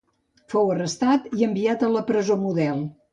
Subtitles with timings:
[0.53, 2.83] Fou arrestat i enviat a la presó Model.